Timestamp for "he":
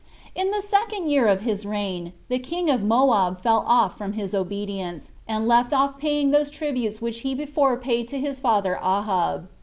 7.19-7.35